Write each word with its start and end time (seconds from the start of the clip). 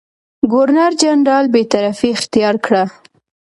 ګورنرجنرال 0.51 1.45
بېطرفي 1.53 2.09
اختیار 2.15 2.55
کړه. 2.65 2.83